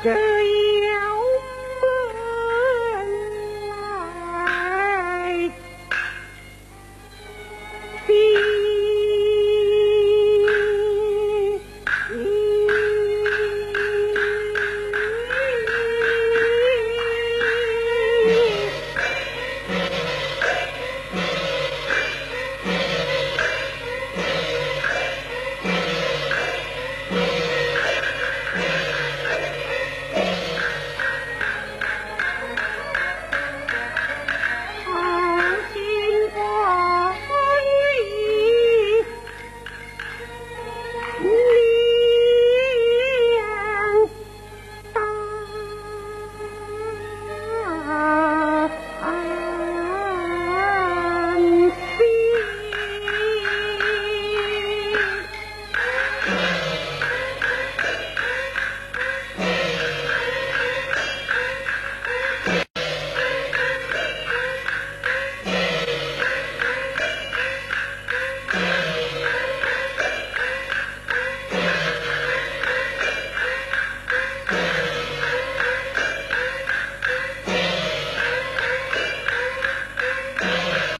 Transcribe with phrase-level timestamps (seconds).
[0.00, 0.39] Okay.